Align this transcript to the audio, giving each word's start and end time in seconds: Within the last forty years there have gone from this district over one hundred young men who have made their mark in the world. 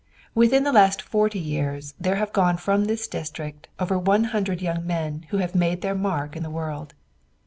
Within 0.33 0.63
the 0.63 0.71
last 0.73 0.99
forty 0.99 1.37
years 1.37 1.93
there 1.99 2.15
have 2.15 2.33
gone 2.33 2.57
from 2.57 2.85
this 2.85 3.07
district 3.07 3.67
over 3.79 3.99
one 3.99 4.23
hundred 4.23 4.59
young 4.59 4.83
men 4.83 5.27
who 5.29 5.37
have 5.37 5.53
made 5.53 5.81
their 5.83 5.93
mark 5.93 6.35
in 6.35 6.41
the 6.41 6.49
world. 6.49 6.95